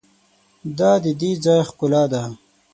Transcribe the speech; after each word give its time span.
دا 0.77 0.91
د 1.03 1.05
دې 1.19 1.31
ځای 1.43 1.61
ښکلا 1.69 2.03
ده. 2.11 2.23